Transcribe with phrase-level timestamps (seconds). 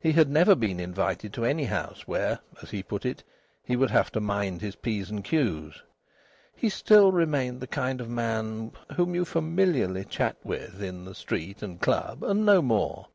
[0.00, 3.22] He had never been invited to any house where, as he put it,
[3.62, 5.82] he would have had to mind his p's and q's.
[6.56, 11.62] He still remained the kind of man whom you familiarly chat with in the street
[11.62, 13.08] and club, and no more.